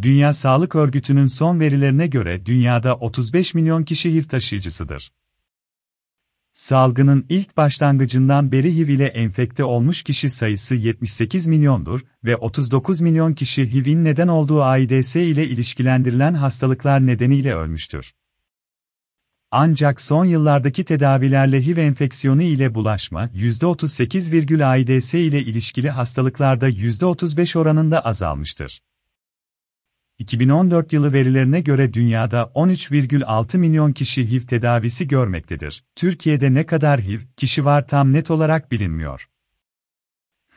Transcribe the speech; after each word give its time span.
Dünya 0.00 0.34
Sağlık 0.34 0.74
Örgütü'nün 0.74 1.26
son 1.26 1.60
verilerine 1.60 2.06
göre 2.06 2.46
dünyada 2.46 2.96
35 2.96 3.54
milyon 3.54 3.84
kişi 3.84 4.14
HIV 4.14 4.24
taşıyıcısıdır. 4.24 5.12
Salgının 6.52 7.26
ilk 7.28 7.56
başlangıcından 7.56 8.52
beri 8.52 8.76
HIV 8.76 8.88
ile 8.88 9.06
enfekte 9.06 9.64
olmuş 9.64 10.02
kişi 10.02 10.30
sayısı 10.30 10.74
78 10.74 11.46
milyondur 11.46 12.00
ve 12.24 12.36
39 12.36 13.00
milyon 13.00 13.34
kişi 13.34 13.72
HIV'in 13.72 14.04
neden 14.04 14.28
olduğu 14.28 14.62
AIDS 14.62 15.16
ile 15.16 15.46
ilişkilendirilen 15.46 16.34
hastalıklar 16.34 17.06
nedeniyle 17.06 17.54
ölmüştür. 17.54 18.14
Ancak 19.50 20.00
son 20.00 20.24
yıllardaki 20.24 20.84
tedavilerle 20.84 21.66
HIV 21.66 21.76
enfeksiyonu 21.76 22.42
ile 22.42 22.74
bulaşma 22.74 23.26
%38, 23.26 24.64
AIDS 24.64 25.14
ile 25.14 25.42
ilişkili 25.42 25.90
hastalıklarda 25.90 26.68
%35 26.68 27.58
oranında 27.58 28.00
azalmıştır. 28.00 28.80
2014 30.22 30.92
yılı 30.92 31.12
verilerine 31.12 31.60
göre 31.60 31.92
dünyada 31.92 32.42
13,6 32.54 33.58
milyon 33.58 33.92
kişi 33.92 34.30
HIV 34.30 34.40
tedavisi 34.40 35.08
görmektedir. 35.08 35.84
Türkiye'de 35.96 36.54
ne 36.54 36.66
kadar 36.66 37.00
HIV 37.00 37.20
kişi 37.36 37.64
var 37.64 37.86
tam 37.86 38.12
net 38.12 38.30
olarak 38.30 38.72
bilinmiyor. 38.72 39.28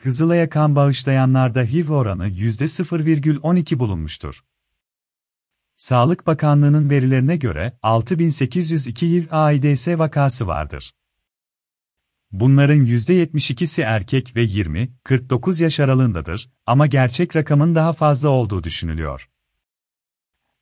Hızılaya 0.04 0.49
kan 0.49 0.76
bağışlayanlarda 0.76 1.62
HIV 1.62 1.90
oranı 1.90 2.27
%0,12 2.27 3.80
bulunmuştur. 3.80 4.43
Sağlık 5.76 6.27
Bakanlığı'nın 6.27 6.90
verilerine 6.90 7.38
göre 7.38 7.77
6802 7.84 9.07
HIV 9.07 9.26
AIDS 9.32 9.88
vakası 9.88 10.48
vardır. 10.48 10.93
Bunların 12.32 12.85
%72'si 12.85 13.82
erkek 13.82 14.35
ve 14.35 14.43
20-49 14.43 15.63
yaş 15.63 15.79
aralığındadır 15.79 16.49
ama 16.66 16.88
gerçek 16.88 17.35
rakamın 17.35 17.76
daha 17.76 17.93
fazla 17.93 18.29
olduğu 18.29 18.63
düşünülüyor. 18.63 19.29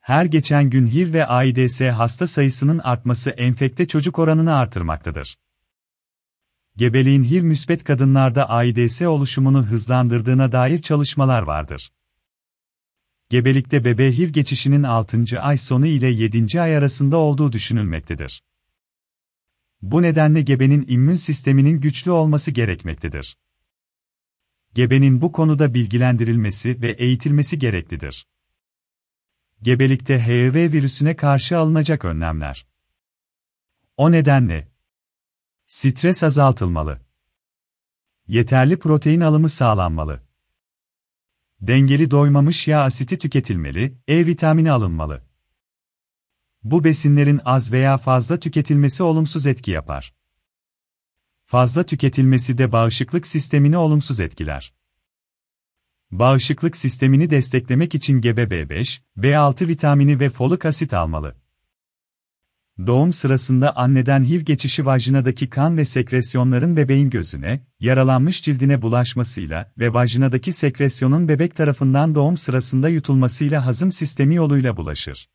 Her 0.04 0.26
geçen 0.26 0.70
gün 0.70 0.88
HIV 0.88 1.14
ve 1.14 1.26
AIDS 1.26 1.82
hasta 1.82 2.28
sayısının 2.28 2.80
artması 2.80 3.30
enfekte 3.30 3.88
çocuk 3.88 4.20
oranını 4.20 4.56
artırmaktadır. 4.56 5.38
Gebeliğin 6.76 7.24
HIV 7.24 7.44
müspet 7.44 7.84
kadınlarda 7.84 8.50
AIDS 8.50 9.02
oluşumunu 9.02 9.66
hızlandırdığına 9.66 10.52
dair 10.52 10.78
çalışmalar 10.78 11.42
vardır. 11.42 11.92
Gebelikte 13.30 13.86
bebe 13.86 14.18
HIV 14.18 14.30
geçişinin 14.30 14.84
6. 14.84 15.42
ay 15.42 15.58
sonu 15.58 15.88
ile 15.88 16.08
7. 16.08 16.62
ay 16.62 16.78
arasında 16.78 17.18
olduğu 17.18 17.52
düşünülmektedir. 17.52 18.44
Bu 19.82 20.02
nedenle 20.02 20.42
gebenin 20.42 20.86
immün 20.88 21.16
sisteminin 21.16 21.82
güçlü 21.82 22.12
olması 22.12 22.52
gerekmektedir. 22.52 23.38
Gebenin 24.74 25.22
bu 25.22 25.32
konuda 25.32 25.74
bilgilendirilmesi 25.74 26.82
ve 26.82 26.92
eğitilmesi 26.92 27.60
gereklidir. 27.60 28.26
Gebelikte 29.64 30.28
HIV 30.28 30.72
virüsüne 30.74 31.16
karşı 31.16 31.58
alınacak 31.58 32.06
önlemler. 32.06 32.68
O 33.98 34.12
nedenle 34.12 34.72
stres 35.68 36.24
azaltılmalı. 36.24 37.02
Yeterli 38.28 38.80
protein 38.80 39.22
alımı 39.22 39.50
sağlanmalı. 39.50 40.24
Dengeli 41.62 42.12
doymamış 42.12 42.68
yağ 42.68 42.82
asiti 42.82 43.18
tüketilmeli, 43.18 43.98
E 44.08 44.26
vitamini 44.26 44.72
alınmalı. 44.72 45.24
Bu 46.64 46.84
besinlerin 46.84 47.42
az 47.46 47.72
veya 47.72 47.98
fazla 47.98 48.40
tüketilmesi 48.40 49.04
olumsuz 49.04 49.48
etki 49.48 49.72
yapar. 49.72 50.16
Fazla 51.46 51.84
tüketilmesi 51.84 52.58
de 52.58 52.72
bağışıklık 52.72 53.28
sistemini 53.28 53.78
olumsuz 53.78 54.20
etkiler. 54.20 54.74
Bağışıklık 56.20 56.78
sistemini 56.78 57.30
desteklemek 57.30 57.96
için 57.96 58.22
gebe 58.22 58.44
B5, 58.44 59.00
B6 59.18 59.68
vitamini 59.68 60.20
ve 60.20 60.30
folik 60.30 60.66
asit 60.66 60.94
almalı. 60.94 61.36
Doğum 62.88 63.14
sırasında 63.14 63.76
anneden 63.76 64.24
HIV 64.24 64.42
geçişi 64.42 64.86
vajinadaki 64.86 65.50
kan 65.50 65.78
ve 65.78 65.86
sekresyonların 65.86 66.78
bebeğin 66.78 67.10
gözüne, 67.10 67.66
yaralanmış 67.80 68.44
cildine 68.44 68.82
bulaşmasıyla 68.82 69.74
ve 69.78 69.94
vajinadaki 69.94 70.52
sekresyonun 70.52 71.28
bebek 71.28 71.56
tarafından 71.56 72.16
doğum 72.16 72.38
sırasında 72.38 72.90
yutulmasıyla 72.90 73.66
hazım 73.66 73.92
sistemi 73.92 74.36
yoluyla 74.36 74.78
bulaşır. 74.78 75.30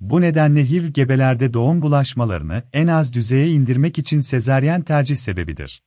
Bu 0.00 0.20
nedenle 0.20 0.70
HIV 0.70 0.86
gebelerde 0.88 1.54
doğum 1.54 1.82
bulaşmalarını 1.82 2.62
en 2.72 2.86
az 2.86 3.12
düzeye 3.12 3.48
indirmek 3.48 3.98
için 3.98 4.20
sezaryen 4.20 4.82
tercih 4.82 5.16
sebebidir. 5.16 5.82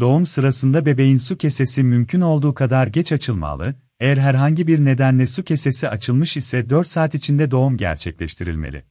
Doğum 0.00 0.26
sırasında 0.26 0.86
bebeğin 0.86 1.16
su 1.16 1.38
kesesi 1.38 1.82
mümkün 1.82 2.20
olduğu 2.20 2.54
kadar 2.54 2.86
geç 2.86 3.12
açılmalı, 3.12 3.74
eğer 4.00 4.16
herhangi 4.16 4.66
bir 4.66 4.84
nedenle 4.84 5.26
su 5.26 5.44
kesesi 5.44 5.88
açılmış 5.88 6.36
ise 6.36 6.70
4 6.70 6.88
saat 6.88 7.14
içinde 7.14 7.50
doğum 7.50 7.76
gerçekleştirilmeli. 7.76 8.84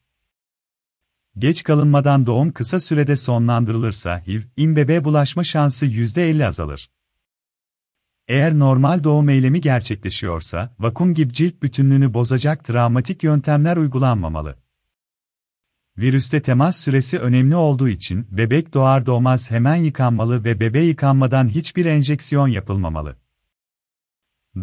Geç 1.38 1.64
kalınmadan 1.64 2.26
doğum 2.26 2.52
kısa 2.52 2.80
sürede 2.80 3.16
sonlandırılırsa 3.16 4.28
HIV, 4.28 4.42
in 4.58 4.76
bebeğe 4.76 5.04
bulaşma 5.04 5.44
şansı 5.44 5.86
%50 5.86 6.46
azalır. 6.46 6.92
Eğer 8.28 8.60
normal 8.60 9.04
doğum 9.04 9.30
eylemi 9.30 9.62
gerçekleşiyorsa, 9.62 10.76
vakum 10.80 11.14
gibi 11.14 11.34
cilt 11.34 11.64
bütünlüğünü 11.64 12.14
bozacak 12.14 12.66
travmatik 12.66 13.24
yöntemler 13.24 13.78
uygulanmamalı. 13.78 14.56
Virüste 16.00 16.42
temas 16.42 16.78
süresi 16.78 17.20
önemli 17.20 17.56
olduğu 17.56 17.90
için 17.90 18.28
bebek 18.32 18.74
doğar 18.74 19.06
doğmaz 19.06 19.52
hemen 19.52 19.76
yıkanmalı 19.76 20.44
ve 20.44 20.60
bebeğe 20.60 20.86
yıkanmadan 20.86 21.50
hiçbir 21.50 21.86
enjeksiyon 21.86 22.48
yapılmamalı. 22.48 23.16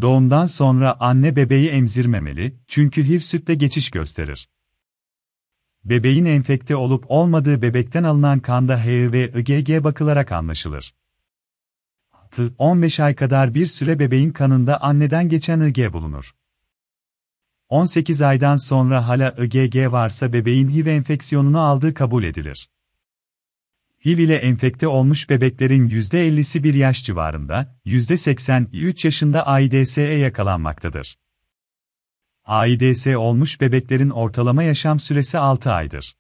Doğumdan 0.01 0.47
sonra 0.47 0.97
anne 1.01 1.37
bebeği 1.37 1.69
emzirmemeli 1.69 2.57
çünkü 2.69 3.09
HIV 3.09 3.19
sütte 3.19 3.55
geçiş 3.55 3.91
gösterir. 3.91 4.49
Bebeğin 5.85 6.25
enfekte 6.25 6.77
olup 6.77 7.05
olmadığı 7.09 7.63
bebekten 7.63 8.05
alınan 8.05 8.41
kanda 8.41 8.85
HIV 8.85 9.13
ve 9.13 9.33
IgG 9.41 9.85
bakılarak 9.85 10.33
anlaşılır. 10.33 10.95
15 12.59 13.01
ay 13.01 13.15
kadar 13.15 13.55
bir 13.55 13.67
süre 13.67 13.99
bebeğin 13.99 14.31
kanında 14.31 14.81
anneden 14.81 15.29
geçen 15.29 15.61
IG 15.61 15.93
bulunur. 15.93 16.35
18 17.69 18.23
aydan 18.23 18.57
sonra 18.57 19.09
hala 19.09 19.35
IgG 19.39 19.93
varsa 19.93 20.33
bebeğin 20.33 20.69
HIV 20.69 20.87
enfeksiyonunu 20.87 21.61
aldığı 21.61 21.95
kabul 21.95 22.25
edilir. 22.25 22.71
HIV 24.05 24.19
ile 24.19 24.37
enfekte 24.37 24.89
olmuş 24.89 25.31
bebeklerin 25.31 25.89
%50'si 25.89 26.63
bir 26.63 26.75
yaş 26.75 27.05
civarında, 27.05 27.77
%83 27.87 29.07
yaşında 29.07 29.47
AIDS'e 29.47 30.03
yakalanmaktadır. 30.03 31.19
AIDS 32.45 33.07
olmuş 33.07 33.61
bebeklerin 33.61 34.11
ortalama 34.11 34.63
yaşam 34.63 35.01
süresi 35.01 35.39
6 35.39 35.73
aydır. 35.73 36.17